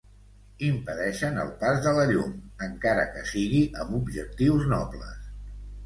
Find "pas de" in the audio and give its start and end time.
1.59-1.93